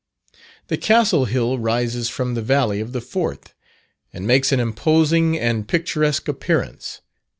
[0.65, 3.53] The Castle Hill rises from the valley of the Forth,
[4.11, 7.01] and makes an imposing and picturesque appearance.